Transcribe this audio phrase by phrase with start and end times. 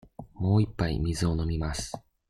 [0.33, 1.95] もう一杯水を飲みます。